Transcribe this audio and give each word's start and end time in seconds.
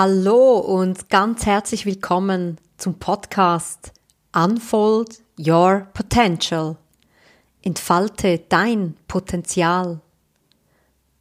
Hallo 0.00 0.58
und 0.58 1.08
ganz 1.08 1.44
herzlich 1.44 1.84
willkommen 1.84 2.60
zum 2.76 3.00
Podcast 3.00 3.92
Unfold 4.32 5.24
Your 5.36 5.88
Potential. 5.92 6.76
Entfalte 7.62 8.38
dein 8.48 8.94
Potenzial. 9.08 10.00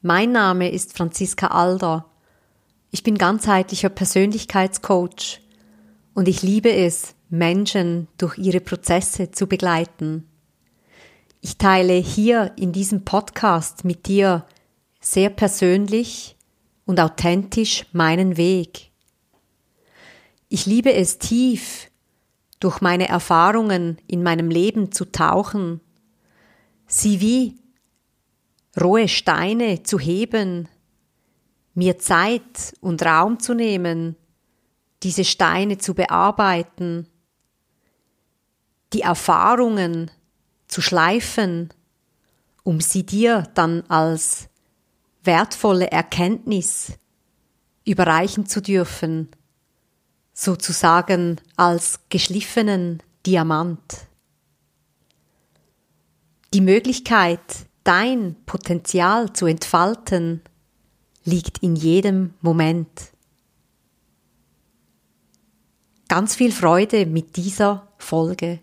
Mein 0.04 0.32
Name 0.32 0.70
ist 0.70 0.96
Franziska 0.96 1.48
Alder. 1.48 2.06
Ich 2.92 3.02
bin 3.02 3.18
ganzheitlicher 3.18 3.90
Persönlichkeitscoach 3.90 5.42
und 6.14 6.28
ich 6.28 6.44
liebe 6.44 6.72
es, 6.72 7.16
Menschen 7.30 8.08
durch 8.20 8.38
ihre 8.38 8.62
Prozesse 8.62 9.32
zu 9.32 9.48
begleiten. 9.48 10.30
Ich 11.42 11.58
teile 11.58 11.94
hier 11.94 12.52
in 12.58 12.74
diesem 12.74 13.06
Podcast 13.06 13.86
mit 13.86 14.06
dir 14.06 14.46
sehr 15.00 15.32
persönlich 15.32 16.37
und 16.88 17.00
authentisch 17.00 17.86
meinen 17.92 18.38
Weg. 18.38 18.90
Ich 20.50 20.66
liebe 20.66 20.94
es 20.94 21.20
tief, 21.20 21.92
durch 22.60 22.82
meine 22.82 23.08
Erfahrungen 23.08 24.00
in 24.08 24.24
meinem 24.24 24.50
Leben 24.50 24.92
zu 24.92 25.06
tauchen, 25.06 25.80
sie 26.88 27.22
wie 27.22 27.60
rohe 28.82 29.08
Steine 29.08 29.84
zu 29.84 30.00
heben, 30.00 30.68
mir 31.76 32.00
Zeit 32.00 32.74
und 32.82 33.06
Raum 33.06 33.40
zu 33.40 33.54
nehmen, 33.54 34.16
diese 35.04 35.26
Steine 35.26 35.78
zu 35.78 35.94
bearbeiten, 35.94 37.08
die 38.94 39.02
Erfahrungen 39.02 40.10
zu 40.68 40.82
schleifen, 40.82 41.70
um 42.64 42.82
sie 42.82 43.06
dir 43.06 43.44
dann 43.54 43.84
als 43.90 44.50
wertvolle 45.28 45.92
Erkenntnis 45.92 46.94
überreichen 47.86 48.48
zu 48.48 48.62
dürfen, 48.62 49.30
sozusagen 50.34 51.40
als 51.56 52.00
geschliffenen 52.10 53.04
Diamant. 53.26 54.08
Die 56.54 56.62
Möglichkeit, 56.62 57.40
dein 57.84 58.36
Potenzial 58.46 59.34
zu 59.34 59.46
entfalten, 59.46 60.42
liegt 61.24 61.60
in 61.60 61.76
jedem 61.76 62.34
Moment. 62.42 63.12
Ganz 66.08 66.36
viel 66.36 66.52
Freude 66.52 67.06
mit 67.06 67.36
dieser 67.36 67.88
Folge. 67.98 68.60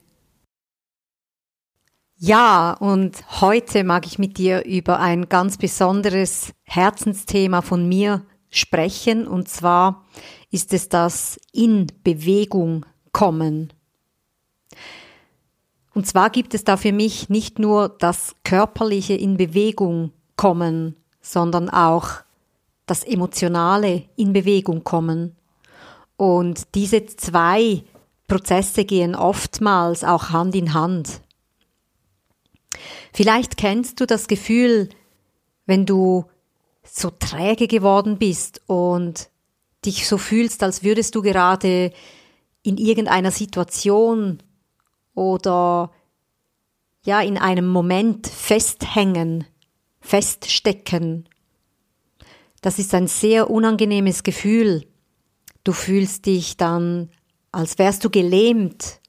Ja, 2.16 2.74
und 2.74 3.40
heute 3.40 3.82
mag 3.82 4.06
ich 4.06 4.20
mit 4.20 4.38
dir 4.38 4.64
über 4.64 5.00
ein 5.00 5.28
ganz 5.28 5.58
besonderes 5.58 6.52
Herzensthema 6.62 7.60
von 7.60 7.88
mir 7.88 8.24
sprechen, 8.50 9.26
und 9.26 9.48
zwar 9.48 10.04
ist 10.52 10.72
es 10.72 10.88
das 10.88 11.40
in 11.52 11.88
Bewegung 12.04 12.86
kommen. 13.10 13.72
Und 15.92 16.06
zwar 16.06 16.30
gibt 16.30 16.54
es 16.54 16.62
da 16.62 16.76
für 16.76 16.92
mich 16.92 17.30
nicht 17.30 17.58
nur 17.58 17.88
das 17.88 18.36
körperliche 18.44 19.14
in 19.14 19.36
Bewegung 19.36 20.12
kommen, 20.36 20.96
sondern 21.20 21.68
auch 21.68 22.08
das 22.86 23.02
emotionale 23.02 24.04
in 24.14 24.32
Bewegung 24.32 24.84
kommen. 24.84 25.34
Und 26.16 26.74
diese 26.76 27.06
zwei 27.06 27.82
Prozesse 28.28 28.84
gehen 28.84 29.16
oftmals 29.16 30.04
auch 30.04 30.30
Hand 30.30 30.54
in 30.54 30.74
Hand. 30.74 31.20
Vielleicht 33.14 33.56
kennst 33.56 34.00
du 34.00 34.06
das 34.06 34.26
Gefühl, 34.26 34.88
wenn 35.66 35.86
du 35.86 36.24
so 36.82 37.10
träge 37.10 37.68
geworden 37.68 38.18
bist 38.18 38.60
und 38.66 39.30
dich 39.86 40.08
so 40.08 40.18
fühlst, 40.18 40.64
als 40.64 40.82
würdest 40.82 41.14
du 41.14 41.22
gerade 41.22 41.92
in 42.64 42.76
irgendeiner 42.76 43.30
Situation 43.30 44.42
oder 45.14 45.92
ja 47.04 47.20
in 47.20 47.38
einem 47.38 47.68
Moment 47.68 48.26
festhängen, 48.26 49.44
feststecken. 50.00 51.28
Das 52.62 52.80
ist 52.80 52.94
ein 52.94 53.06
sehr 53.06 53.48
unangenehmes 53.48 54.24
Gefühl. 54.24 54.88
Du 55.62 55.72
fühlst 55.72 56.26
dich 56.26 56.56
dann, 56.56 57.10
als 57.52 57.78
wärst 57.78 58.04
du 58.04 58.10
gelähmt, 58.10 59.00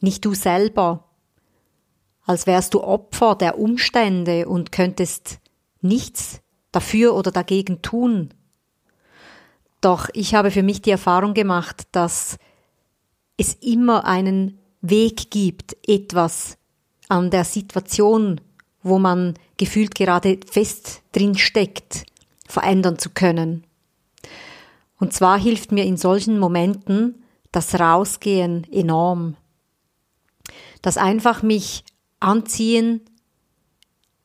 nicht 0.00 0.24
du 0.24 0.34
selber 0.34 1.07
als 2.28 2.46
wärst 2.46 2.74
du 2.74 2.84
Opfer 2.84 3.34
der 3.34 3.58
Umstände 3.58 4.46
und 4.48 4.70
könntest 4.70 5.38
nichts 5.80 6.42
dafür 6.72 7.14
oder 7.14 7.32
dagegen 7.32 7.80
tun. 7.80 8.34
Doch 9.80 10.10
ich 10.12 10.34
habe 10.34 10.50
für 10.50 10.62
mich 10.62 10.82
die 10.82 10.90
Erfahrung 10.90 11.32
gemacht, 11.32 11.88
dass 11.92 12.36
es 13.38 13.54
immer 13.54 14.04
einen 14.04 14.58
Weg 14.82 15.30
gibt, 15.30 15.74
etwas 15.88 16.58
an 17.08 17.30
der 17.30 17.44
Situation, 17.44 18.42
wo 18.82 18.98
man 18.98 19.32
gefühlt 19.56 19.94
gerade 19.94 20.38
fest 20.50 21.00
drin 21.12 21.38
steckt, 21.38 22.04
verändern 22.46 22.98
zu 22.98 23.08
können. 23.08 23.64
Und 25.00 25.14
zwar 25.14 25.38
hilft 25.38 25.72
mir 25.72 25.84
in 25.84 25.96
solchen 25.96 26.38
Momenten 26.38 27.24
das 27.52 27.80
Rausgehen 27.80 28.70
enorm. 28.70 29.36
Das 30.82 30.98
einfach 30.98 31.42
mich 31.42 31.84
anziehen, 32.20 33.00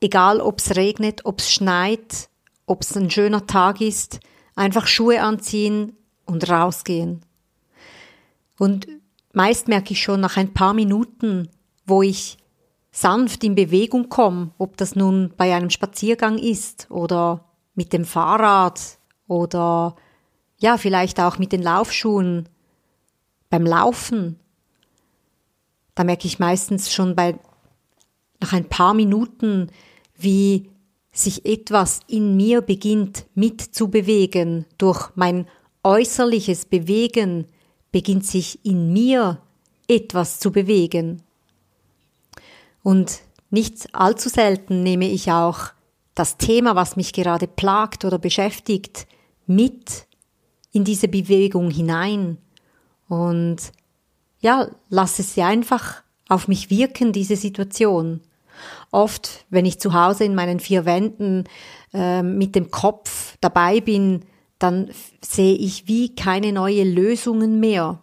egal 0.01 0.41
ob 0.41 0.59
es 0.59 0.75
regnet, 0.75 1.25
ob 1.25 1.39
es 1.39 1.51
schneit, 1.51 2.29
ob 2.65 2.81
es 2.81 2.95
ein 2.95 3.09
schöner 3.09 3.47
Tag 3.47 3.81
ist, 3.81 4.19
einfach 4.55 4.87
Schuhe 4.87 5.21
anziehen 5.21 5.95
und 6.25 6.49
rausgehen. 6.49 7.25
Und 8.57 8.87
meist 9.33 9.67
merke 9.67 9.93
ich 9.93 10.01
schon 10.01 10.21
nach 10.21 10.37
ein 10.37 10.53
paar 10.53 10.73
Minuten, 10.73 11.49
wo 11.85 12.01
ich 12.01 12.37
sanft 12.91 13.43
in 13.43 13.55
Bewegung 13.55 14.09
komme, 14.09 14.51
ob 14.57 14.77
das 14.77 14.95
nun 14.95 15.33
bei 15.35 15.53
einem 15.53 15.71
Spaziergang 15.71 16.37
ist 16.37 16.89
oder 16.91 17.45
mit 17.73 17.91
dem 17.91 18.05
Fahrrad 18.05 18.99
oder 19.27 19.95
ja, 20.57 20.77
vielleicht 20.77 21.19
auch 21.19 21.39
mit 21.39 21.51
den 21.51 21.63
Laufschuhen 21.63 22.47
beim 23.49 23.65
Laufen. 23.65 24.39
Da 25.95 26.03
merke 26.03 26.27
ich 26.27 26.39
meistens 26.39 26.93
schon 26.93 27.15
bei 27.15 27.39
nach 28.43 28.53
ein 28.53 28.67
paar 28.67 28.93
Minuten, 28.93 29.69
wie 30.17 30.69
sich 31.13 31.45
etwas 31.45 32.01
in 32.07 32.35
mir 32.35 32.61
beginnt 32.61 33.25
mitzubewegen. 33.35 34.65
Durch 34.77 35.09
mein 35.15 35.47
äußerliches 35.83 36.65
Bewegen 36.65 37.45
beginnt 37.91 38.25
sich 38.25 38.65
in 38.65 38.91
mir 38.91 39.39
etwas 39.87 40.39
zu 40.39 40.51
bewegen. 40.51 41.21
Und 42.81 43.21
nicht 43.49 43.95
allzu 43.95 44.27
selten 44.27 44.83
nehme 44.83 45.07
ich 45.09 45.31
auch 45.31 45.67
das 46.15 46.37
Thema, 46.37 46.75
was 46.75 46.97
mich 46.97 47.13
gerade 47.13 47.47
plagt 47.47 48.03
oder 48.03 48.19
beschäftigt, 48.19 49.07
mit 49.45 50.05
in 50.71 50.83
diese 50.83 51.07
Bewegung 51.07 51.69
hinein. 51.69 52.37
Und 53.07 53.71
ja, 54.41 54.67
lasse 54.89 55.23
sie 55.23 55.43
einfach 55.43 56.03
auf 56.27 56.47
mich 56.47 56.69
wirken, 56.69 57.13
diese 57.13 57.35
Situation. 57.35 58.21
Oft, 58.91 59.45
wenn 59.49 59.65
ich 59.65 59.79
zu 59.79 59.93
Hause 59.93 60.25
in 60.25 60.35
meinen 60.35 60.59
vier 60.59 60.85
Wänden 60.85 61.45
äh, 61.93 62.21
mit 62.23 62.55
dem 62.55 62.71
Kopf 62.71 63.37
dabei 63.41 63.81
bin, 63.81 64.25
dann 64.59 64.91
sehe 65.21 65.55
ich 65.55 65.87
wie 65.87 66.15
keine 66.15 66.53
neue 66.53 66.83
Lösungen 66.83 67.59
mehr. 67.59 67.99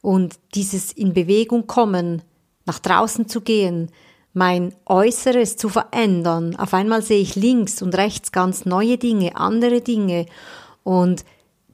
Und 0.00 0.38
dieses 0.54 0.92
in 0.92 1.12
Bewegung 1.12 1.66
kommen, 1.66 2.22
nach 2.66 2.78
draußen 2.78 3.28
zu 3.28 3.40
gehen, 3.40 3.90
mein 4.32 4.74
Äußeres 4.86 5.56
zu 5.56 5.68
verändern. 5.68 6.54
Auf 6.56 6.74
einmal 6.74 7.02
sehe 7.02 7.20
ich 7.20 7.34
links 7.34 7.82
und 7.82 7.96
rechts 7.96 8.30
ganz 8.30 8.64
neue 8.64 8.98
Dinge, 8.98 9.36
andere 9.36 9.80
Dinge. 9.80 10.26
Und 10.84 11.24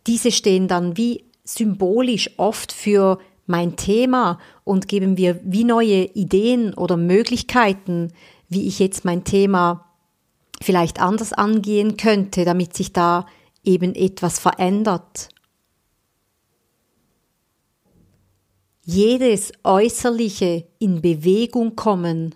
diese 0.07 0.33
stehen 0.33 0.69
dann 0.69 0.97
wie 0.97 1.25
symbolisch 1.45 2.31
oft 2.39 2.73
für 2.73 3.19
mein 3.47 3.77
Thema 3.77 4.39
und 4.65 4.89
geben 4.89 5.15
mir 5.15 5.41
wie 5.45 5.65
neue 5.65 6.05
Ideen 6.05 6.75
oder 6.75 6.97
Möglichkeiten, 6.97 8.13
wie 8.49 8.67
ich 8.67 8.79
jetzt 8.79 9.05
mein 9.05 9.25
Thema 9.25 9.85
vielleicht 10.63 11.01
anders 11.01 11.33
angehen 11.33 11.97
könnte, 11.97 12.45
damit 12.45 12.75
sich 12.75 12.93
da 12.93 13.27
eben 13.65 13.95
etwas 13.95 14.39
verändert. 14.39 15.29
Jedes 18.85 19.53
äußerliche 19.63 20.67
in 20.79 21.01
Bewegung 21.01 21.75
kommen 21.75 22.35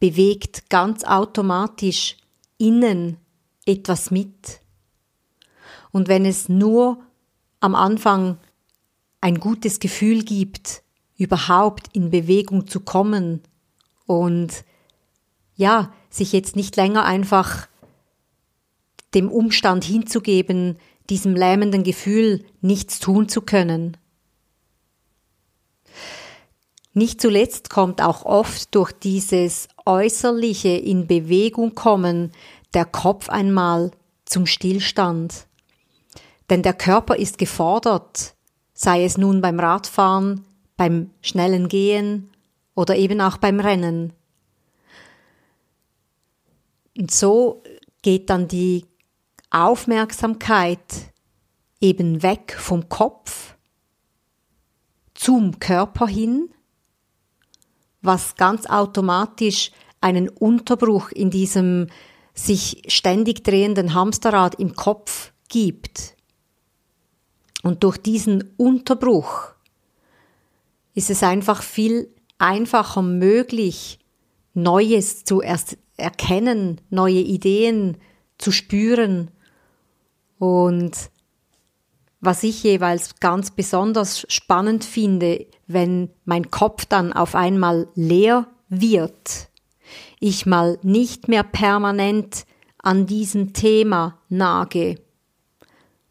bewegt 0.00 0.70
ganz 0.70 1.04
automatisch 1.04 2.16
innen 2.56 3.18
etwas 3.66 4.10
mit. 4.10 4.60
Und 5.90 6.08
wenn 6.08 6.24
es 6.24 6.48
nur 6.48 7.02
am 7.60 7.74
Anfang 7.74 8.38
ein 9.22 9.40
gutes 9.40 9.80
Gefühl 9.80 10.24
gibt, 10.24 10.82
überhaupt 11.16 11.86
in 11.94 12.10
Bewegung 12.10 12.66
zu 12.66 12.80
kommen 12.80 13.40
und 14.06 14.64
ja, 15.54 15.92
sich 16.10 16.32
jetzt 16.32 16.56
nicht 16.56 16.76
länger 16.76 17.04
einfach 17.04 17.68
dem 19.14 19.30
Umstand 19.30 19.84
hinzugeben, 19.84 20.76
diesem 21.08 21.36
lähmenden 21.36 21.84
Gefühl, 21.84 22.44
nichts 22.60 22.98
tun 22.98 23.28
zu 23.28 23.42
können. 23.42 23.96
Nicht 26.94 27.20
zuletzt 27.20 27.70
kommt 27.70 28.02
auch 28.02 28.24
oft 28.24 28.74
durch 28.74 28.92
dieses 28.92 29.68
äußerliche 29.86 30.68
in 30.68 31.06
Bewegung 31.06 31.74
kommen 31.74 32.32
der 32.74 32.84
Kopf 32.84 33.28
einmal 33.28 33.92
zum 34.24 34.46
Stillstand. 34.46 35.46
Denn 36.50 36.62
der 36.62 36.74
Körper 36.74 37.16
ist 37.16 37.38
gefordert, 37.38 38.34
sei 38.74 39.04
es 39.04 39.18
nun 39.18 39.40
beim 39.40 39.60
Radfahren, 39.60 40.44
beim 40.76 41.10
schnellen 41.20 41.68
Gehen 41.68 42.30
oder 42.74 42.96
eben 42.96 43.20
auch 43.20 43.36
beim 43.36 43.60
Rennen. 43.60 44.12
Und 46.96 47.10
so 47.10 47.62
geht 48.02 48.30
dann 48.30 48.48
die 48.48 48.86
Aufmerksamkeit 49.50 51.12
eben 51.80 52.22
weg 52.22 52.56
vom 52.58 52.88
Kopf 52.88 53.54
zum 55.14 55.58
Körper 55.60 56.06
hin, 56.06 56.50
was 58.00 58.36
ganz 58.36 58.66
automatisch 58.66 59.70
einen 60.00 60.28
Unterbruch 60.28 61.10
in 61.10 61.30
diesem 61.30 61.86
sich 62.34 62.82
ständig 62.88 63.44
drehenden 63.44 63.94
Hamsterrad 63.94 64.56
im 64.56 64.74
Kopf 64.74 65.32
gibt. 65.48 66.16
Und 67.62 67.84
durch 67.84 67.96
diesen 67.96 68.52
Unterbruch 68.56 69.52
ist 70.94 71.10
es 71.10 71.22
einfach 71.22 71.62
viel 71.62 72.08
einfacher 72.38 73.02
möglich, 73.02 73.98
Neues 74.54 75.24
zu 75.24 75.40
erkennen, 75.96 76.80
neue 76.90 77.20
Ideen 77.20 77.96
zu 78.36 78.52
spüren. 78.52 79.30
Und 80.38 80.92
was 82.20 82.42
ich 82.42 82.62
jeweils 82.62 83.18
ganz 83.20 83.52
besonders 83.52 84.26
spannend 84.28 84.84
finde, 84.84 85.46
wenn 85.66 86.10
mein 86.24 86.50
Kopf 86.50 86.84
dann 86.84 87.12
auf 87.12 87.34
einmal 87.34 87.88
leer 87.94 88.46
wird, 88.68 89.48
ich 90.20 90.46
mal 90.46 90.78
nicht 90.82 91.28
mehr 91.28 91.44
permanent 91.44 92.44
an 92.78 93.06
diesem 93.06 93.52
Thema 93.52 94.18
nage, 94.28 94.96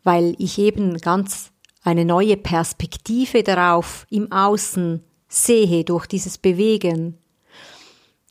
weil 0.04 0.36
ich 0.40 0.58
eben 0.58 0.98
ganz 0.98 1.52
eine 1.84 2.06
neue 2.06 2.38
Perspektive 2.38 3.44
darauf 3.44 4.06
im 4.10 4.32
Außen 4.32 5.04
sehe 5.28 5.84
durch 5.84 6.06
dieses 6.08 6.38
Bewegen, 6.38 7.18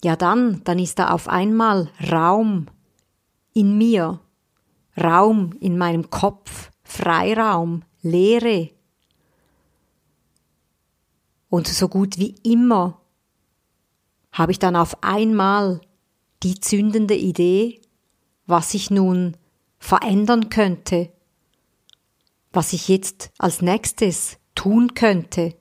ja 0.04 0.16
dann, 0.16 0.62
dann 0.64 0.78
ist 0.78 0.98
da 0.98 1.10
auf 1.10 1.28
einmal 1.28 1.90
Raum 2.10 2.66
in 3.52 3.76
mir, 3.76 4.20
Raum 5.00 5.54
in 5.60 5.78
meinem 5.78 6.10
Kopf, 6.10 6.70
Freiraum, 6.82 7.82
Leere. 8.02 8.70
Und 11.48 11.66
so 11.66 11.88
gut 11.88 12.18
wie 12.18 12.34
immer 12.42 13.00
habe 14.32 14.52
ich 14.52 14.58
dann 14.58 14.76
auf 14.76 15.02
einmal 15.02 15.80
die 16.42 16.60
zündende 16.60 17.14
Idee, 17.14 17.80
was 18.46 18.74
ich 18.74 18.90
nun 18.90 19.36
verändern 19.78 20.48
könnte, 20.48 21.10
was 22.52 22.72
ich 22.72 22.88
jetzt 22.88 23.30
als 23.38 23.62
nächstes 23.62 24.38
tun 24.54 24.94
könnte. 24.94 25.54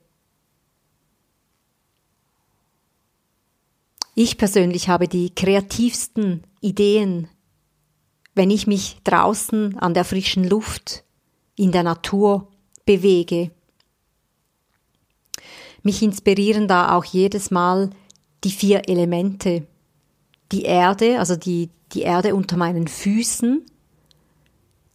Ich 4.14 4.36
persönlich 4.36 4.88
habe 4.88 5.08
die 5.08 5.34
kreativsten 5.34 6.44
Ideen, 6.60 7.28
wenn 8.34 8.50
ich 8.50 8.66
mich 8.66 8.98
draußen 9.04 9.78
an 9.78 9.94
der 9.94 10.04
frischen 10.04 10.44
Luft 10.44 11.04
in 11.56 11.72
der 11.72 11.82
Natur 11.82 12.48
bewege. 12.84 13.50
Mich 15.82 16.02
inspirieren 16.02 16.68
da 16.68 16.94
auch 16.96 17.04
jedes 17.04 17.50
Mal 17.50 17.90
die 18.44 18.50
vier 18.50 18.88
Elemente. 18.88 19.66
Die 20.52 20.62
Erde, 20.62 21.18
also 21.18 21.36
die, 21.36 21.70
die 21.92 22.02
Erde 22.02 22.34
unter 22.34 22.56
meinen 22.56 22.88
Füßen, 22.88 23.64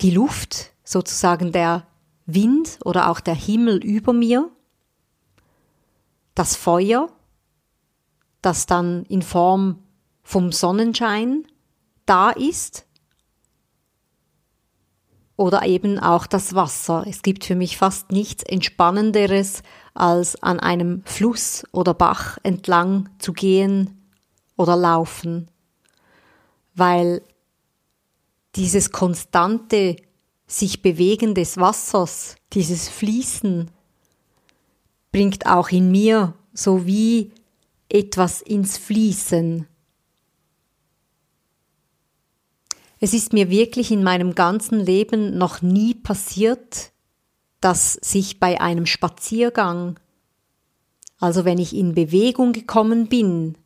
die 0.01 0.11
Luft, 0.11 0.74
sozusagen 0.85 1.51
der 1.51 1.85
Wind 2.25 2.79
oder 2.85 3.09
auch 3.09 3.19
der 3.19 3.35
Himmel 3.35 3.83
über 3.83 4.13
mir, 4.13 4.49
das 6.33 6.55
Feuer, 6.55 7.09
das 8.41 8.65
dann 8.65 9.03
in 9.05 9.21
Form 9.21 9.83
vom 10.23 10.51
Sonnenschein 10.53 11.45
da 12.05 12.29
ist, 12.29 12.85
oder 15.37 15.65
eben 15.65 15.99
auch 15.99 16.27
das 16.27 16.55
Wasser. 16.55 17.05
Es 17.07 17.21
gibt 17.21 17.43
für 17.43 17.55
mich 17.55 17.77
fast 17.77 18.11
nichts 18.11 18.43
Entspannenderes, 18.43 19.63
als 19.93 20.41
an 20.41 20.59
einem 20.59 21.03
Fluss 21.05 21.63
oder 21.71 21.93
Bach 21.93 22.37
entlang 22.43 23.09
zu 23.19 23.33
gehen 23.33 24.09
oder 24.57 24.75
laufen, 24.75 25.49
weil 26.73 27.21
dieses 28.55 28.91
konstante 28.91 29.97
sich 30.47 30.81
bewegen 30.81 31.33
des 31.33 31.57
Wassers, 31.57 32.35
dieses 32.53 32.87
Fließen, 32.87 33.71
bringt 35.11 35.45
auch 35.45 35.69
in 35.69 35.91
mir 35.91 36.33
so 36.53 36.85
wie 36.85 37.31
etwas 37.89 38.41
ins 38.41 38.77
Fließen. 38.77 39.67
Es 42.99 43.13
ist 43.13 43.33
mir 43.33 43.49
wirklich 43.49 43.91
in 43.91 44.03
meinem 44.03 44.35
ganzen 44.35 44.79
Leben 44.79 45.37
noch 45.37 45.61
nie 45.61 45.93
passiert, 45.93 46.91
dass 47.59 47.93
sich 47.93 48.39
bei 48.39 48.61
einem 48.61 48.85
Spaziergang, 48.85 49.99
also 51.19 51.45
wenn 51.45 51.57
ich 51.57 51.75
in 51.75 51.93
Bewegung 51.93 52.53
gekommen 52.53 53.07
bin, 53.07 53.57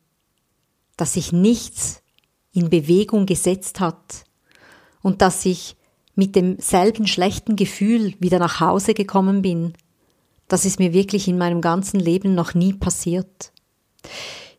dass 0.96 1.14
sich 1.14 1.32
nichts 1.32 2.02
in 2.52 2.70
Bewegung 2.70 3.26
gesetzt 3.26 3.80
hat 3.80 4.24
und 5.02 5.22
dass 5.22 5.46
ich 5.46 5.76
mit 6.14 6.36
demselben 6.36 7.06
schlechten 7.06 7.56
Gefühl 7.56 8.14
wieder 8.18 8.38
nach 8.38 8.60
Hause 8.60 8.94
gekommen 8.94 9.42
bin. 9.42 9.74
Das 10.48 10.64
ist 10.64 10.78
mir 10.78 10.92
wirklich 10.92 11.28
in 11.28 11.38
meinem 11.38 11.60
ganzen 11.60 12.00
Leben 12.00 12.34
noch 12.34 12.54
nie 12.54 12.72
passiert. 12.72 13.52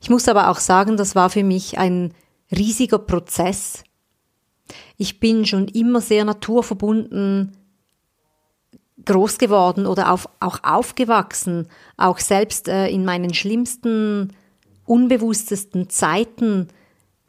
Ich 0.02 0.10
muss 0.10 0.28
aber 0.28 0.50
auch 0.50 0.60
sagen, 0.60 0.98
das 0.98 1.16
war 1.16 1.30
für 1.30 1.44
mich 1.44 1.78
ein 1.78 2.14
riesiger 2.52 3.00
Prozess. 3.00 3.84
Ich 4.98 5.20
bin 5.20 5.46
schon 5.46 5.68
immer 5.68 6.02
sehr 6.02 6.26
naturverbunden 6.26 7.58
groß 9.06 9.38
geworden 9.38 9.86
oder 9.86 10.12
auf, 10.12 10.30
auch 10.40 10.64
aufgewachsen, 10.64 11.68
auch 11.98 12.20
selbst 12.20 12.68
äh, 12.68 12.88
in 12.88 13.04
meinen 13.04 13.34
schlimmsten, 13.34 14.34
unbewusstesten 14.86 15.90
Zeiten 15.90 16.68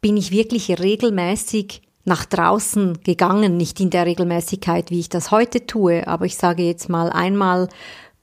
bin 0.00 0.16
ich 0.16 0.32
wirklich 0.32 0.78
regelmäßig 0.78 1.82
nach 2.04 2.24
draußen 2.24 3.00
gegangen, 3.02 3.56
nicht 3.56 3.80
in 3.80 3.90
der 3.90 4.06
Regelmäßigkeit, 4.06 4.90
wie 4.90 5.00
ich 5.00 5.08
das 5.08 5.30
heute 5.30 5.66
tue, 5.66 6.06
aber 6.06 6.26
ich 6.26 6.36
sage 6.36 6.64
jetzt 6.64 6.88
mal 6.88 7.10
einmal 7.10 7.68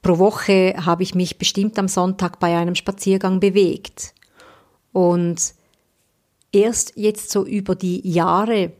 pro 0.02 0.18
Woche 0.18 0.74
habe 0.84 1.02
ich 1.02 1.14
mich 1.14 1.38
bestimmt 1.38 1.78
am 1.78 1.88
Sonntag 1.88 2.40
bei 2.40 2.56
einem 2.56 2.74
Spaziergang 2.74 3.40
bewegt. 3.40 4.14
Und 4.92 5.54
erst 6.52 6.92
jetzt 6.96 7.30
so 7.30 7.44
über 7.44 7.74
die 7.74 8.06
Jahre 8.08 8.72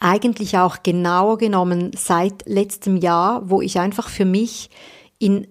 eigentlich 0.00 0.58
auch 0.58 0.82
genauer 0.82 1.38
genommen 1.38 1.90
seit 1.96 2.46
letztem 2.46 2.96
Jahr, 2.96 3.48
wo 3.50 3.60
ich 3.60 3.78
einfach 3.78 4.08
für 4.08 4.24
mich 4.24 4.70
in 5.18 5.46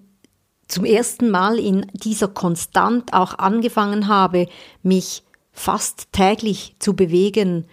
zum 0.68 0.84
ersten 0.84 1.30
Mal 1.30 1.60
in 1.60 1.86
dieser 1.94 2.28
Konstant 2.28 3.14
auch 3.14 3.38
angefangen 3.38 4.10
habe, 4.10 4.48
mich 4.84 5.24
fast 5.54 6.12
täglich 6.12 6.76
zu 6.80 6.94
bewegen, 6.94 7.66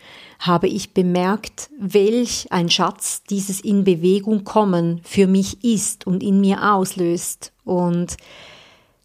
habe 0.47 0.69
ich 0.69 0.93
bemerkt, 0.93 1.71
welch 1.79 2.49
ein 2.51 2.69
Schatz 2.69 3.23
dieses 3.25 3.61
in 3.61 3.85
Bewegung 3.85 4.45
kommen 4.45 5.01
für 5.03 5.27
mich 5.27 5.65
ist 5.65 6.07
und 6.07 6.23
in 6.23 6.41
mir 6.41 6.75
auslöst. 6.75 7.53
Und 7.65 8.17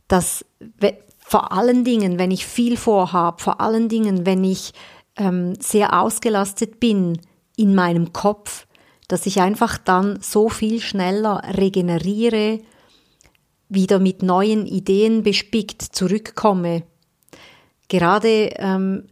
das 0.09 0.45
vor 1.19 1.53
allen 1.53 1.83
Dingen, 1.83 2.19
wenn 2.19 2.31
ich 2.31 2.45
viel 2.45 2.75
vorhabe, 2.75 3.41
vor 3.41 3.61
allen 3.61 3.87
Dingen, 3.87 4.25
wenn 4.25 4.43
ich 4.43 4.73
ähm, 5.15 5.53
sehr 5.59 6.01
ausgelastet 6.01 6.79
bin, 6.79 7.19
in 7.55 7.75
meinem 7.75 8.11
Kopf, 8.13 8.67
dass 9.07 9.25
ich 9.25 9.39
einfach 9.39 9.77
dann 9.77 10.19
so 10.21 10.49
viel 10.49 10.81
schneller 10.81 11.41
regeneriere, 11.57 12.59
wieder 13.69 13.99
mit 13.99 14.23
neuen 14.23 14.65
Ideen 14.65 15.23
bespickt 15.23 15.81
zurückkomme. 15.81 16.83
Gerade 17.87 18.51
ähm, 18.57 19.07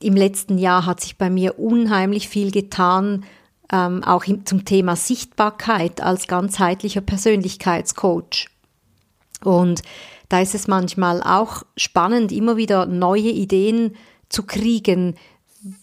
im 0.00 0.14
letzten 0.14 0.58
Jahr 0.58 0.86
hat 0.86 1.00
sich 1.00 1.16
bei 1.16 1.30
mir 1.30 1.58
unheimlich 1.58 2.28
viel 2.28 2.50
getan, 2.50 3.24
ähm, 3.72 4.02
auch 4.04 4.24
im, 4.24 4.46
zum 4.46 4.64
Thema 4.64 4.96
Sichtbarkeit 4.96 6.00
als 6.00 6.26
ganzheitlicher 6.26 7.00
Persönlichkeitscoach. 7.00 8.48
Und 9.44 9.82
da 10.28 10.40
ist 10.40 10.54
es 10.54 10.68
manchmal 10.68 11.22
auch 11.22 11.62
spannend, 11.76 12.32
immer 12.32 12.56
wieder 12.56 12.86
neue 12.86 13.30
Ideen 13.30 13.96
zu 14.28 14.42
kriegen, 14.44 15.16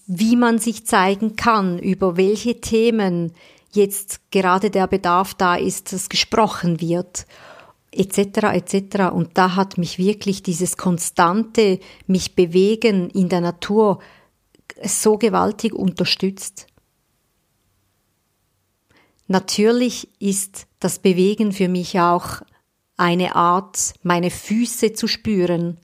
wie 0.07 0.35
man 0.35 0.59
sich 0.59 0.85
zeigen 0.85 1.35
kann, 1.35 1.79
über 1.79 2.17
welche 2.17 2.61
Themen 2.61 3.33
jetzt 3.71 4.31
gerade 4.31 4.69
der 4.69 4.87
Bedarf 4.87 5.33
da 5.33 5.55
ist, 5.55 5.91
dass 5.91 6.09
gesprochen 6.09 6.79
wird, 6.79 7.25
etc. 7.95 8.53
etc. 8.53 9.13
Und 9.13 9.37
da 9.37 9.55
hat 9.55 9.77
mich 9.77 9.97
wirklich 9.97 10.43
dieses 10.43 10.77
konstante 10.77 11.79
mich 12.07 12.35
bewegen 12.35 13.09
in 13.09 13.29
der 13.29 13.41
Natur 13.41 13.99
so 14.83 15.17
gewaltig 15.17 15.73
unterstützt. 15.73 16.67
Natürlich 19.27 20.09
ist 20.19 20.67
das 20.79 20.99
Bewegen 20.99 21.51
für 21.51 21.67
mich 21.67 21.99
auch 21.99 22.41
eine 22.97 23.35
Art, 23.35 23.93
meine 24.03 24.29
Füße 24.29 24.93
zu 24.93 25.07
spüren. 25.07 25.77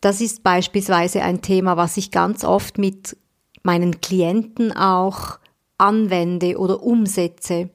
Das 0.00 0.20
ist 0.20 0.42
beispielsweise 0.42 1.22
ein 1.22 1.42
Thema, 1.42 1.76
was 1.76 1.96
ich 1.96 2.10
ganz 2.10 2.42
oft 2.42 2.78
mit 2.78 3.16
meinen 3.62 4.00
Klienten 4.00 4.72
auch 4.72 5.38
anwende 5.76 6.58
oder 6.58 6.82
umsetze. 6.82 7.70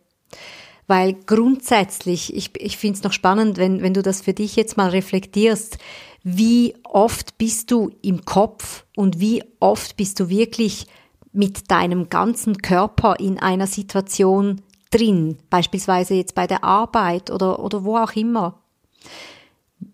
Weil 0.88 1.13
grundsätzlich, 1.13 2.36
ich, 2.36 2.51
ich 2.62 2.77
finde 2.77 2.98
es 2.98 3.04
noch 3.04 3.13
spannend, 3.13 3.58
wenn, 3.58 3.82
wenn 3.82 3.94
du 3.94 4.04
das 4.04 4.22
für 4.22 4.34
dich 4.34 4.56
jetzt 4.56 4.77
mal 4.77 4.89
reflektierst, 4.89 5.77
wie 6.24 6.75
oft 6.84 7.38
bist 7.38 7.72
du 7.72 7.92
im 8.01 8.25
Kopf 8.25 8.86
und 8.96 9.20
wie 9.20 9.44
oft 9.60 9.98
bist 9.98 10.20
du 10.20 10.30
wirklich 10.30 10.88
mit 11.32 11.70
deinem 11.70 12.10
ganzen 12.10 12.60
Körper 12.60 13.20
in 13.20 13.39
einer 13.39 13.68
Situation 13.68 14.62
drin, 14.89 15.38
beispielsweise 15.50 16.13
jetzt 16.13 16.36
bei 16.36 16.48
der 16.48 16.63
Arbeit 16.63 17.30
oder, 17.30 17.60
oder 17.60 17.84
wo 17.84 17.98
auch 17.98 18.13
immer. 18.13 18.62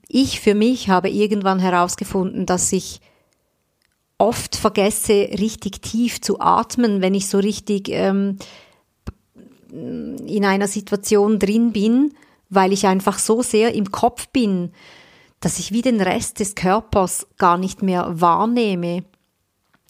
Ich 0.08 0.40
für 0.40 0.56
mich 0.56 0.90
habe 0.90 1.10
irgendwann 1.10 1.60
herausgefunden, 1.60 2.46
dass 2.46 2.72
ich 2.72 3.02
oft 4.18 4.56
vergesse, 4.56 5.30
richtig 5.40 5.82
tief 5.82 6.22
zu 6.22 6.40
atmen, 6.40 7.02
wenn 7.02 7.16
ich 7.16 7.28
so 7.28 7.40
richtig 7.40 7.90
ähm, 7.90 8.38
in 9.72 10.46
einer 10.46 10.68
Situation 10.68 11.40
drin 11.40 11.72
bin, 11.72 12.14
weil 12.50 12.74
ich 12.74 12.88
einfach 12.88 13.18
so 13.18 13.42
sehr 13.42 13.74
im 13.74 13.92
Kopf 13.92 14.28
bin, 14.28 14.72
dass 15.40 15.60
ich 15.60 15.72
wie 15.72 15.82
den 15.82 16.02
Rest 16.02 16.40
des 16.40 16.56
Körpers 16.56 17.28
gar 17.38 17.58
nicht 17.58 17.82
mehr 17.82 18.22
wahrnehme. 18.22 19.04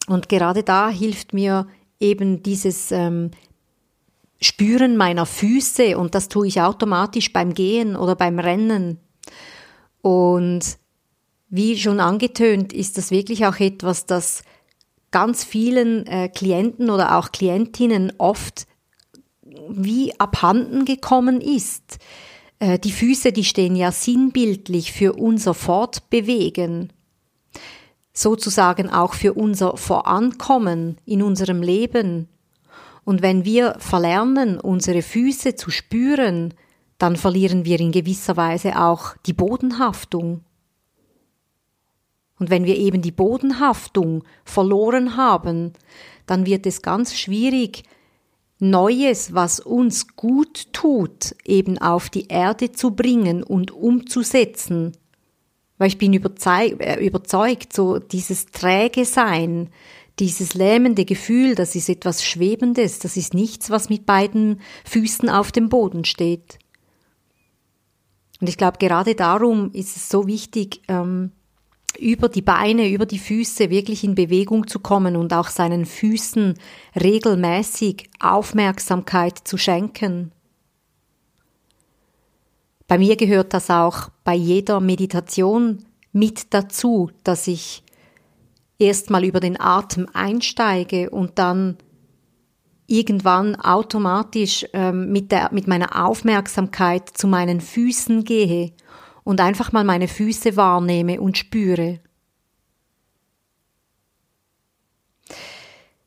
Und 0.08 0.28
gerade 0.28 0.62
da 0.62 0.88
hilft 0.88 1.34
mir 1.34 1.66
eben 2.00 2.42
dieses 2.42 2.90
ähm, 2.92 3.30
Spüren 4.40 4.96
meiner 4.96 5.26
Füße 5.26 5.96
und 5.96 6.14
das 6.14 6.28
tue 6.28 6.48
ich 6.48 6.60
automatisch 6.60 7.32
beim 7.32 7.54
Gehen 7.54 7.96
oder 7.96 8.16
beim 8.16 8.38
Rennen. 8.38 8.98
Und 10.00 10.78
wie 11.48 11.76
schon 11.76 12.00
angetönt, 12.00 12.72
ist 12.72 12.98
das 12.98 13.10
wirklich 13.10 13.46
auch 13.46 13.60
etwas, 13.60 14.06
das 14.06 14.42
ganz 15.10 15.44
vielen 15.44 16.06
äh, 16.06 16.28
Klienten 16.28 16.90
oder 16.90 17.18
auch 17.18 17.30
Klientinnen 17.30 18.12
oft 18.18 18.66
wie 19.68 20.18
abhanden 20.18 20.84
gekommen 20.84 21.40
ist. 21.40 21.98
Äh, 22.58 22.78
die 22.78 22.92
Füße, 22.92 23.32
die 23.32 23.44
stehen 23.44 23.76
ja 23.76 23.92
sinnbildlich 23.92 24.92
für 24.92 25.14
unser 25.14 25.54
Fortbewegen, 25.54 26.92
sozusagen 28.12 28.90
auch 28.90 29.14
für 29.14 29.34
unser 29.34 29.76
Vorankommen 29.76 30.98
in 31.04 31.22
unserem 31.22 31.62
Leben. 31.62 32.28
Und 33.04 33.22
wenn 33.22 33.44
wir 33.44 33.76
verlernen, 33.78 34.60
unsere 34.60 35.02
Füße 35.02 35.56
zu 35.56 35.70
spüren, 35.70 36.54
dann 36.98 37.16
verlieren 37.16 37.64
wir 37.64 37.80
in 37.80 37.90
gewisser 37.90 38.36
Weise 38.36 38.80
auch 38.80 39.16
die 39.26 39.32
Bodenhaftung. 39.32 40.44
Und 42.38 42.50
wenn 42.50 42.64
wir 42.64 42.76
eben 42.76 43.02
die 43.02 43.10
Bodenhaftung 43.10 44.22
verloren 44.44 45.16
haben, 45.16 45.72
dann 46.26 46.46
wird 46.46 46.66
es 46.66 46.82
ganz 46.82 47.16
schwierig, 47.16 47.82
Neues, 48.62 49.34
was 49.34 49.58
uns 49.58 50.14
gut 50.14 50.72
tut, 50.72 51.34
eben 51.44 51.78
auf 51.78 52.08
die 52.10 52.28
Erde 52.28 52.70
zu 52.70 52.92
bringen 52.92 53.42
und 53.42 53.72
umzusetzen. 53.72 54.92
Weil 55.78 55.88
ich 55.88 55.98
bin 55.98 56.12
äh, 56.12 57.04
überzeugt, 57.04 57.72
so 57.72 57.98
dieses 57.98 58.46
träge 58.46 59.04
Sein, 59.04 59.68
dieses 60.20 60.54
lähmende 60.54 61.04
Gefühl, 61.04 61.56
das 61.56 61.74
ist 61.74 61.88
etwas 61.88 62.24
Schwebendes, 62.24 63.00
das 63.00 63.16
ist 63.16 63.34
nichts, 63.34 63.70
was 63.70 63.88
mit 63.88 64.06
beiden 64.06 64.60
Füßen 64.84 65.28
auf 65.28 65.50
dem 65.50 65.68
Boden 65.68 66.04
steht. 66.04 66.60
Und 68.40 68.48
ich 68.48 68.56
glaube, 68.56 68.78
gerade 68.78 69.16
darum 69.16 69.72
ist 69.72 69.96
es 69.96 70.08
so 70.08 70.28
wichtig, 70.28 70.82
ähm, 70.86 71.32
über 71.98 72.28
die 72.28 72.42
Beine, 72.42 72.90
über 72.90 73.06
die 73.06 73.18
Füße 73.18 73.70
wirklich 73.70 74.04
in 74.04 74.14
Bewegung 74.14 74.66
zu 74.66 74.80
kommen 74.80 75.16
und 75.16 75.32
auch 75.32 75.48
seinen 75.48 75.86
Füßen 75.86 76.54
regelmäßig 77.00 78.10
Aufmerksamkeit 78.20 79.38
zu 79.38 79.56
schenken. 79.56 80.32
Bei 82.88 82.98
mir 82.98 83.16
gehört 83.16 83.54
das 83.54 83.70
auch 83.70 84.10
bei 84.24 84.34
jeder 84.34 84.80
Meditation 84.80 85.84
mit 86.12 86.52
dazu, 86.52 87.10
dass 87.24 87.46
ich 87.46 87.82
erstmal 88.78 89.24
über 89.24 89.40
den 89.40 89.58
Atem 89.58 90.08
einsteige 90.12 91.10
und 91.10 91.38
dann 91.38 91.78
irgendwann 92.86 93.56
automatisch 93.56 94.66
ähm, 94.72 95.10
mit, 95.10 95.32
der, 95.32 95.50
mit 95.52 95.66
meiner 95.66 96.04
Aufmerksamkeit 96.04 97.08
zu 97.08 97.26
meinen 97.26 97.60
Füßen 97.60 98.24
gehe 98.24 98.72
und 99.24 99.40
einfach 99.40 99.72
mal 99.72 99.84
meine 99.84 100.08
Füße 100.08 100.56
wahrnehme 100.56 101.20
und 101.20 101.38
spüre. 101.38 102.00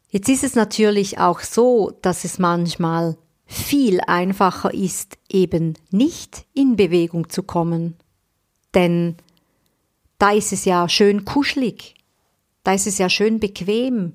Jetzt 0.09 0.29
ist 0.29 0.43
es 0.43 0.55
natürlich 0.55 1.19
auch 1.19 1.41
so, 1.41 1.91
dass 2.01 2.23
es 2.23 2.39
manchmal 2.39 3.17
viel 3.45 3.99
einfacher 4.01 4.73
ist, 4.73 5.17
eben 5.29 5.73
nicht 5.91 6.45
in 6.53 6.75
Bewegung 6.75 7.29
zu 7.29 7.43
kommen. 7.43 7.95
Denn 8.73 9.15
da 10.17 10.31
ist 10.31 10.53
es 10.53 10.65
ja 10.65 10.87
schön 10.89 11.25
kuschelig, 11.25 11.95
da 12.63 12.73
ist 12.73 12.87
es 12.87 12.97
ja 12.97 13.09
schön 13.09 13.39
bequem, 13.39 14.13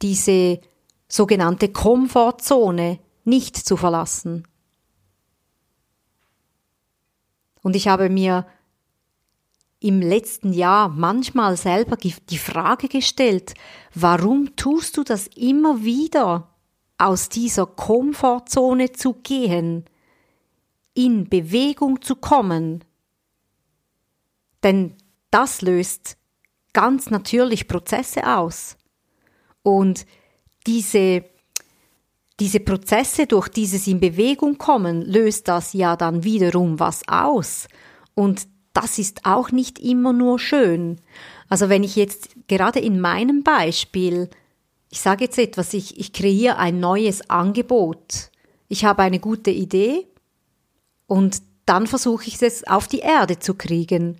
diese 0.00 0.60
sogenannte 1.08 1.68
Komfortzone 1.68 2.98
nicht 3.24 3.56
zu 3.56 3.76
verlassen. 3.76 4.46
Und 7.62 7.76
ich 7.76 7.88
habe 7.88 8.10
mir 8.10 8.46
im 9.80 10.00
letzten 10.00 10.52
Jahr 10.52 10.88
manchmal 10.88 11.56
selber 11.56 11.96
die 11.96 12.38
Frage 12.38 12.88
gestellt, 12.88 13.54
warum 13.94 14.54
tust 14.54 14.96
du 14.96 15.02
das 15.02 15.26
immer 15.28 15.82
wieder, 15.82 16.48
aus 16.98 17.28
dieser 17.28 17.66
Komfortzone 17.66 18.92
zu 18.92 19.14
gehen, 19.14 19.86
in 20.94 21.28
Bewegung 21.28 22.00
zu 22.00 22.14
kommen? 22.14 22.84
Denn 24.62 24.94
das 25.30 25.62
löst 25.62 26.16
ganz 26.72 27.10
natürlich 27.10 27.66
Prozesse 27.66 28.24
aus. 28.36 28.76
Und 29.62 30.06
diese, 30.66 31.24
diese 32.42 32.58
Prozesse 32.58 33.28
durch 33.28 33.46
dieses 33.46 33.86
in 33.86 34.00
Bewegung 34.00 34.58
kommen, 34.58 35.02
löst 35.02 35.46
das 35.46 35.74
ja 35.74 35.94
dann 35.94 36.24
wiederum 36.24 36.80
was 36.80 37.06
aus. 37.06 37.68
Und 38.16 38.48
das 38.72 38.98
ist 38.98 39.20
auch 39.24 39.52
nicht 39.52 39.78
immer 39.78 40.12
nur 40.12 40.40
schön. 40.40 41.00
Also 41.48 41.68
wenn 41.68 41.84
ich 41.84 41.94
jetzt 41.94 42.30
gerade 42.48 42.80
in 42.80 42.98
meinem 43.00 43.44
Beispiel, 43.44 44.28
ich 44.90 45.00
sage 45.00 45.22
jetzt 45.22 45.38
etwas, 45.38 45.72
ich, 45.72 46.00
ich 46.00 46.12
kreiere 46.12 46.58
ein 46.58 46.80
neues 46.80 47.30
Angebot. 47.30 48.32
Ich 48.66 48.84
habe 48.84 49.02
eine 49.02 49.20
gute 49.20 49.52
Idee 49.52 50.08
und 51.06 51.42
dann 51.64 51.86
versuche 51.86 52.26
ich 52.26 52.42
es 52.42 52.66
auf 52.66 52.88
die 52.88 53.00
Erde 53.00 53.38
zu 53.38 53.54
kriegen. 53.54 54.16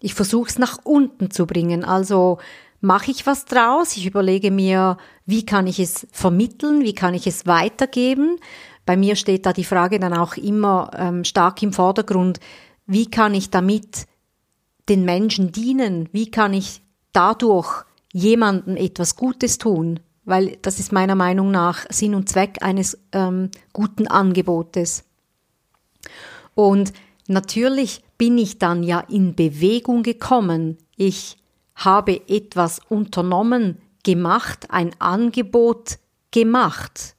Ich 0.00 0.14
versuche 0.14 0.50
es 0.50 0.58
nach 0.58 0.80
unten 0.82 1.30
zu 1.30 1.46
bringen. 1.46 1.84
Also 1.84 2.38
mache 2.82 3.10
ich 3.10 3.26
was 3.26 3.46
draus? 3.46 3.96
Ich 3.96 4.04
überlege 4.04 4.50
mir, 4.50 4.98
wie 5.24 5.46
kann 5.46 5.66
ich 5.66 5.78
es 5.78 6.06
vermitteln? 6.12 6.82
Wie 6.82 6.94
kann 6.94 7.14
ich 7.14 7.26
es 7.26 7.46
weitergeben? 7.46 8.38
Bei 8.84 8.96
mir 8.96 9.16
steht 9.16 9.46
da 9.46 9.52
die 9.52 9.64
Frage 9.64 9.98
dann 9.98 10.12
auch 10.12 10.36
immer 10.36 10.90
ähm, 10.96 11.24
stark 11.24 11.62
im 11.62 11.72
Vordergrund, 11.72 12.40
wie 12.86 13.08
kann 13.08 13.32
ich 13.32 13.50
damit 13.50 14.06
den 14.88 15.04
Menschen 15.04 15.52
dienen? 15.52 16.08
Wie 16.12 16.30
kann 16.30 16.52
ich 16.52 16.82
dadurch 17.12 17.84
jemandem 18.12 18.76
etwas 18.76 19.14
Gutes 19.14 19.58
tun? 19.58 20.00
Weil 20.24 20.58
das 20.62 20.80
ist 20.80 20.92
meiner 20.92 21.14
Meinung 21.14 21.52
nach 21.52 21.86
Sinn 21.90 22.14
und 22.16 22.28
Zweck 22.28 22.58
eines 22.60 22.98
ähm, 23.12 23.50
guten 23.72 24.08
Angebotes. 24.08 25.04
Und 26.54 26.92
natürlich 27.28 28.02
bin 28.18 28.36
ich 28.38 28.58
dann 28.58 28.82
ja 28.82 29.00
in 29.00 29.36
Bewegung 29.36 30.02
gekommen. 30.02 30.78
Ich 30.96 31.36
habe 31.84 32.28
etwas 32.28 32.80
unternommen, 32.88 33.80
gemacht, 34.04 34.70
ein 34.70 34.90
Angebot 34.98 35.98
gemacht. 36.30 37.14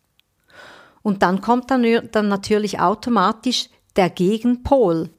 Und 1.02 1.22
dann 1.22 1.42
kommt 1.42 1.72
dann, 1.72 1.86
dann 2.12 2.28
natürlich 2.28 2.80
automatisch 2.80 3.70
der 3.96 4.10
Gegenpol. 4.10 5.10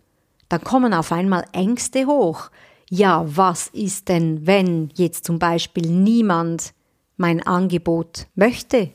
Dann 0.48 0.62
kommen 0.62 0.94
auf 0.94 1.12
einmal 1.12 1.44
Ängste 1.52 2.06
hoch. 2.06 2.50
Ja, 2.90 3.24
was 3.26 3.68
ist 3.68 4.08
denn, 4.08 4.46
wenn 4.46 4.90
jetzt 4.94 5.24
zum 5.24 5.38
Beispiel 5.38 5.90
niemand 5.90 6.74
mein 7.16 7.46
Angebot 7.46 8.26
möchte? 8.34 8.90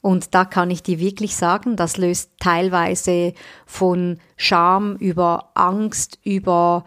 Und 0.00 0.34
da 0.34 0.44
kann 0.44 0.70
ich 0.70 0.82
dir 0.82 0.98
wirklich 0.98 1.36
sagen, 1.36 1.76
das 1.76 1.96
löst 1.96 2.32
teilweise 2.40 3.34
von 3.66 4.18
Scham 4.36 4.96
über 4.96 5.50
Angst, 5.54 6.18
über 6.24 6.84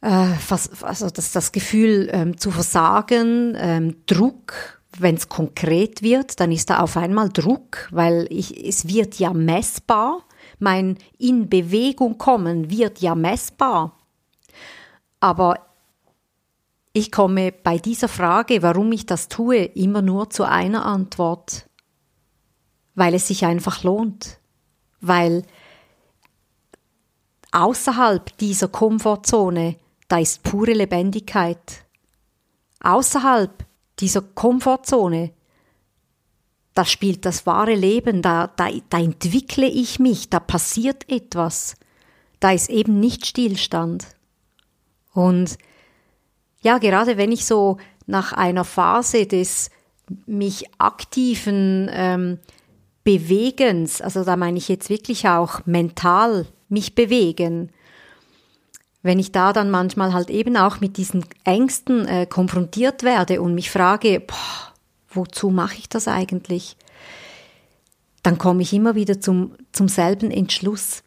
äh, 0.00 0.34
also 0.82 1.10
das, 1.10 1.32
das 1.32 1.52
Gefühl 1.52 2.08
ähm, 2.12 2.38
zu 2.38 2.50
versagen, 2.50 3.56
ähm, 3.58 3.96
Druck, 4.06 4.80
wenn 4.98 5.14
es 5.14 5.28
konkret 5.28 6.02
wird, 6.02 6.40
dann 6.40 6.52
ist 6.52 6.70
da 6.70 6.80
auf 6.80 6.96
einmal 6.96 7.28
Druck, 7.28 7.88
weil 7.90 8.26
ich, 8.30 8.66
es 8.66 8.88
wird 8.88 9.18
ja 9.18 9.32
messbar. 9.32 10.22
Mein 10.58 10.98
in 11.18 11.48
Bewegung 11.48 12.18
kommen 12.18 12.70
wird 12.70 13.00
ja 13.00 13.14
messbar. 13.14 13.96
Aber 15.20 15.66
ich 16.92 17.12
komme 17.12 17.52
bei 17.52 17.78
dieser 17.78 18.08
Frage, 18.08 18.62
warum 18.62 18.90
ich 18.92 19.06
das 19.06 19.28
tue, 19.28 19.64
immer 19.64 20.02
nur 20.02 20.30
zu 20.30 20.44
einer 20.44 20.84
Antwort 20.84 21.70
weil 22.94 23.14
es 23.14 23.28
sich 23.28 23.46
einfach 23.46 23.82
lohnt, 23.82 24.38
weil 25.00 25.44
außerhalb 27.52 28.36
dieser 28.38 28.68
Komfortzone, 28.68 29.76
da 30.10 30.18
ist 30.18 30.42
pure 30.42 30.72
Lebendigkeit. 30.72 31.84
Außerhalb 32.80 33.64
dieser 34.00 34.22
Komfortzone, 34.22 35.30
da 36.74 36.84
spielt 36.84 37.24
das 37.24 37.46
wahre 37.46 37.74
Leben, 37.76 38.20
da, 38.20 38.48
da, 38.48 38.68
da 38.88 38.98
entwickle 38.98 39.68
ich 39.68 40.00
mich, 40.00 40.28
da 40.28 40.40
passiert 40.40 41.08
etwas, 41.08 41.76
da 42.40 42.50
ist 42.50 42.70
eben 42.70 42.98
nicht 42.98 43.24
Stillstand. 43.24 44.08
Und 45.14 45.56
ja, 46.60 46.78
gerade 46.78 47.16
wenn 47.16 47.30
ich 47.30 47.46
so 47.46 47.76
nach 48.06 48.32
einer 48.32 48.64
Phase 48.64 49.26
des 49.26 49.70
mich 50.26 50.64
aktiven 50.78 51.88
ähm, 51.92 52.38
Bewegens, 53.04 54.02
also 54.02 54.24
da 54.24 54.36
meine 54.36 54.58
ich 54.58 54.68
jetzt 54.68 54.90
wirklich 54.90 55.28
auch 55.28 55.64
mental 55.66 56.46
mich 56.68 56.96
bewegen, 56.96 57.70
wenn 59.02 59.18
ich 59.18 59.32
da 59.32 59.52
dann 59.52 59.70
manchmal 59.70 60.12
halt 60.12 60.30
eben 60.30 60.56
auch 60.56 60.80
mit 60.80 60.96
diesen 60.96 61.24
Ängsten 61.44 62.06
äh, 62.06 62.26
konfrontiert 62.26 63.02
werde 63.02 63.40
und 63.40 63.54
mich 63.54 63.70
frage, 63.70 64.20
boah, 64.20 64.74
wozu 65.08 65.50
mache 65.50 65.78
ich 65.78 65.88
das 65.88 66.06
eigentlich? 66.06 66.76
Dann 68.22 68.36
komme 68.36 68.62
ich 68.62 68.72
immer 68.72 68.94
wieder 68.94 69.20
zum, 69.20 69.52
zum 69.72 69.88
selben 69.88 70.30
Entschluss. 70.30 71.02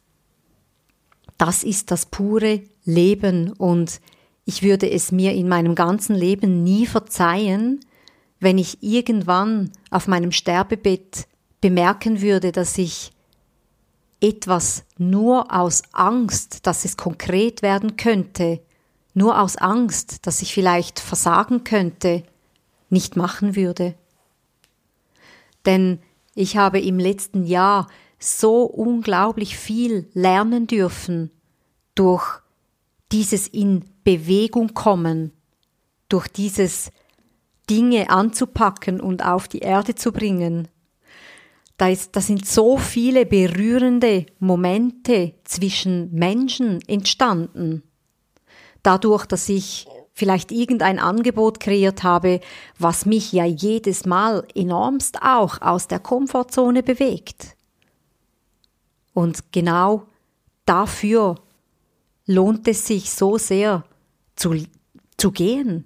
Das 1.38 1.64
ist 1.64 1.92
das 1.92 2.08
pure 2.08 2.62
Leben 2.86 3.52
und 3.52 4.02
ich 4.46 4.64
würde 4.64 4.90
es 4.90 5.12
mir 5.12 5.34
in 5.34 5.48
meinem 5.48 5.76
ganzen 5.76 6.16
Leben 6.16 6.64
nie 6.64 6.86
verzeihen, 6.86 7.80
wenn 8.40 8.58
ich 8.58 8.84
irgendwann 8.84 9.72
auf 9.90 10.08
meinem 10.08 10.32
Sterbebett 10.32 11.28
bemerken 11.62 12.22
würde, 12.22 12.52
dass 12.52 12.78
ich 12.78 13.13
etwas 14.24 14.86
nur 14.98 15.54
aus 15.54 15.84
Angst, 15.92 16.66
dass 16.66 16.86
es 16.86 16.96
konkret 16.96 17.62
werden 17.62 17.98
könnte, 17.98 18.62
nur 19.14 19.40
aus 19.40 19.58
Angst, 19.58 20.26
dass 20.26 20.42
ich 20.42 20.54
vielleicht 20.54 21.00
versagen 21.00 21.66
könnte, 21.66 22.24
nicht 22.90 23.18
machen 23.18 23.58
würde. 23.58 23.96
Denn 25.66 26.00
ich 26.36 26.56
habe 26.56 26.80
im 26.80 27.00
letzten 27.00 27.44
Jahr 27.46 27.88
so 28.18 28.64
unglaublich 28.64 29.58
viel 29.58 30.10
lernen 30.14 30.68
dürfen 30.68 31.30
durch 31.94 32.40
dieses 33.12 33.48
in 33.48 33.84
Bewegung 34.06 34.74
kommen, 34.74 35.34
durch 36.08 36.30
dieses 36.30 36.92
Dinge 37.70 38.10
anzupacken 38.10 39.02
und 39.02 39.24
auf 39.26 39.50
die 39.50 39.60
Erde 39.60 39.96
zu 39.96 40.14
bringen, 40.14 40.70
da, 41.78 41.90
ist, 41.90 42.16
da 42.16 42.22
sind 42.22 42.46
so 42.46 42.78
viele 42.78 43.26
berührende 43.26 44.26
Momente 44.40 45.34
zwischen 45.44 46.14
Menschen 46.14 46.82
entstanden. 46.88 47.84
Dadurch, 48.84 49.26
dass 49.26 49.50
ich 49.50 49.88
vielleicht 50.14 50.52
irgendein 50.52 51.00
Angebot 51.00 51.60
kreiert 51.60 52.04
habe, 52.04 52.40
was 52.78 53.06
mich 53.06 53.32
ja 53.34 53.46
jedes 53.46 54.06
Mal 54.06 54.46
enormst 54.54 55.22
auch 55.24 55.62
aus 55.62 55.88
der 55.88 56.00
Komfortzone 56.00 56.84
bewegt. 56.84 57.56
Und 59.14 59.52
genau 59.52 60.06
dafür 60.66 61.36
lohnt 62.26 62.68
es 62.68 62.86
sich 62.86 63.10
so 63.10 63.38
sehr 63.38 63.84
zu, 64.36 64.56
zu 65.18 65.32
gehen, 65.32 65.86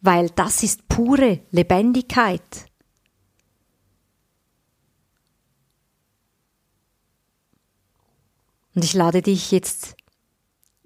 weil 0.00 0.30
das 0.30 0.62
ist 0.62 0.88
pure 0.88 1.40
Lebendigkeit. 1.50 2.66
Und 8.74 8.84
ich 8.84 8.94
lade 8.94 9.22
dich 9.22 9.50
jetzt 9.50 9.96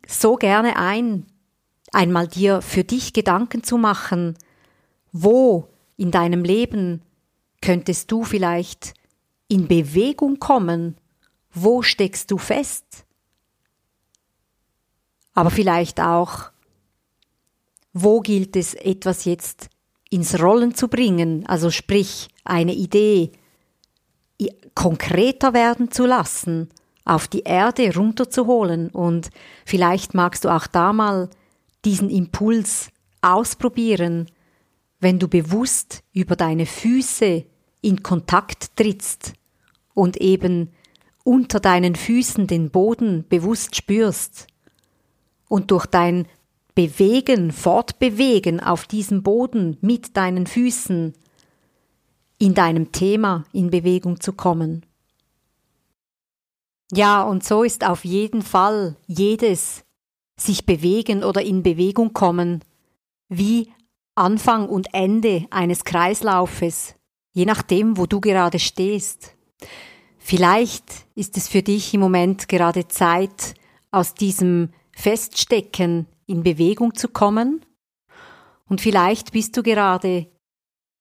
so 0.06 0.36
gerne 0.36 0.76
ein, 0.76 1.26
einmal 1.92 2.28
dir 2.28 2.62
für 2.62 2.84
dich 2.84 3.12
Gedanken 3.12 3.62
zu 3.62 3.76
machen, 3.78 4.36
wo 5.12 5.68
in 5.96 6.10
deinem 6.10 6.44
Leben 6.44 7.02
könntest 7.60 8.10
du 8.10 8.24
vielleicht 8.24 8.94
in 9.48 9.68
Bewegung 9.68 10.38
kommen, 10.38 10.96
wo 11.52 11.82
steckst 11.82 12.30
du 12.30 12.38
fest, 12.38 13.06
aber 15.32 15.50
vielleicht 15.50 16.00
auch, 16.00 16.50
wo 17.92 18.20
gilt 18.20 18.56
es 18.56 18.74
etwas 18.74 19.24
jetzt 19.24 19.68
ins 20.10 20.40
Rollen 20.40 20.74
zu 20.74 20.88
bringen, 20.88 21.46
also 21.46 21.70
sprich 21.70 22.28
eine 22.44 22.74
Idee 22.74 23.32
konkreter 24.74 25.54
werden 25.54 25.90
zu 25.90 26.04
lassen, 26.04 26.68
auf 27.06 27.28
die 27.28 27.42
Erde 27.42 27.94
runterzuholen. 27.94 28.90
Und 28.90 29.30
vielleicht 29.64 30.12
magst 30.12 30.44
du 30.44 30.50
auch 30.50 30.66
da 30.66 30.92
mal 30.92 31.30
diesen 31.84 32.10
Impuls 32.10 32.90
ausprobieren, 33.22 34.26
wenn 35.00 35.18
du 35.18 35.28
bewusst 35.28 36.02
über 36.12 36.36
deine 36.36 36.66
Füße 36.66 37.44
in 37.80 38.02
Kontakt 38.02 38.76
trittst 38.76 39.34
und 39.94 40.16
eben 40.18 40.70
unter 41.24 41.60
deinen 41.60 41.94
Füßen 41.96 42.46
den 42.46 42.70
Boden 42.70 43.24
bewusst 43.28 43.76
spürst 43.76 44.46
und 45.48 45.70
durch 45.70 45.86
dein 45.86 46.26
Bewegen, 46.74 47.52
Fortbewegen 47.52 48.60
auf 48.60 48.86
diesem 48.86 49.22
Boden 49.22 49.78
mit 49.80 50.16
deinen 50.16 50.46
Füßen 50.46 51.14
in 52.38 52.54
deinem 52.54 52.92
Thema 52.92 53.44
in 53.52 53.70
Bewegung 53.70 54.20
zu 54.20 54.34
kommen. 54.34 54.85
Ja, 56.92 57.22
und 57.22 57.44
so 57.44 57.64
ist 57.64 57.84
auf 57.84 58.04
jeden 58.04 58.42
Fall 58.42 58.96
jedes 59.06 59.84
sich 60.38 60.66
bewegen 60.66 61.24
oder 61.24 61.42
in 61.42 61.62
Bewegung 61.62 62.12
kommen 62.12 62.62
wie 63.28 63.72
Anfang 64.14 64.68
und 64.68 64.88
Ende 64.92 65.46
eines 65.50 65.84
Kreislaufes, 65.84 66.94
je 67.32 67.44
nachdem, 67.44 67.96
wo 67.96 68.06
du 68.06 68.20
gerade 68.20 68.58
stehst. 68.58 69.34
Vielleicht 70.18 71.06
ist 71.14 71.36
es 71.36 71.48
für 71.48 71.62
dich 71.62 71.94
im 71.94 72.00
Moment 72.00 72.48
gerade 72.48 72.88
Zeit, 72.88 73.54
aus 73.90 74.14
diesem 74.14 74.70
Feststecken 74.92 76.06
in 76.26 76.42
Bewegung 76.42 76.94
zu 76.94 77.08
kommen. 77.08 77.64
Und 78.68 78.80
vielleicht 78.80 79.32
bist 79.32 79.56
du 79.56 79.62
gerade 79.62 80.26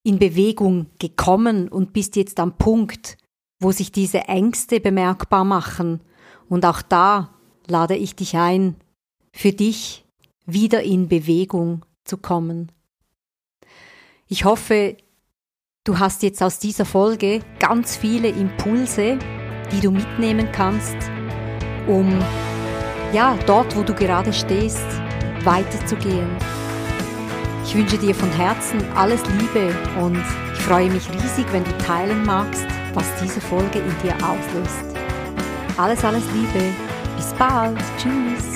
in 0.03 0.19
Bewegung 0.19 0.87
gekommen 0.99 1.67
und 1.67 1.93
bist 1.93 2.15
jetzt 2.15 2.39
am 2.39 2.57
Punkt, 2.57 3.17
wo 3.59 3.71
sich 3.71 3.91
diese 3.91 4.27
Ängste 4.27 4.79
bemerkbar 4.79 5.43
machen. 5.43 6.01
Und 6.49 6.65
auch 6.65 6.81
da 6.81 7.33
lade 7.67 7.95
ich 7.95 8.15
dich 8.15 8.35
ein, 8.35 8.75
für 9.31 9.51
dich 9.51 10.05
wieder 10.45 10.83
in 10.83 11.07
Bewegung 11.07 11.85
zu 12.03 12.17
kommen. 12.17 12.71
Ich 14.27 14.45
hoffe, 14.45 14.97
du 15.83 15.99
hast 15.99 16.23
jetzt 16.23 16.41
aus 16.41 16.59
dieser 16.59 16.85
Folge 16.85 17.41
ganz 17.59 17.95
viele 17.95 18.29
Impulse, 18.29 19.17
die 19.71 19.79
du 19.79 19.91
mitnehmen 19.91 20.51
kannst, 20.51 20.97
um 21.87 22.19
ja, 23.13 23.37
dort, 23.45 23.75
wo 23.75 23.83
du 23.83 23.93
gerade 23.93 24.33
stehst, 24.33 24.85
weiterzugehen. 25.43 26.29
Ich 27.63 27.75
wünsche 27.75 27.97
dir 27.97 28.13
von 28.13 28.29
Herzen 28.31 28.83
alles 28.95 29.21
Liebe 29.39 29.73
und 29.99 30.17
ich 30.53 30.61
freue 30.61 30.89
mich 30.89 31.09
riesig, 31.09 31.45
wenn 31.51 31.63
du 31.63 31.77
teilen 31.79 32.25
magst 32.25 32.65
was 32.95 33.05
diese 33.21 33.41
Folge 33.41 33.79
in 33.79 33.95
dir 34.01 34.15
auslöst. 34.15 34.85
Alles, 35.77 36.03
alles 36.03 36.23
Liebe. 36.33 36.73
Bis 37.17 37.33
bald. 37.33 37.77
Tschüss. 37.97 38.55